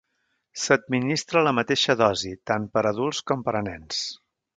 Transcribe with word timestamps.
S’administra 0.59 1.43
la 1.47 1.53
mateixa 1.57 1.95
dosi 1.99 2.31
tant 2.53 2.65
per 2.77 2.83
adults 2.93 3.21
com 3.33 3.45
per 3.49 3.55
a 3.61 3.63
nens. 3.69 4.01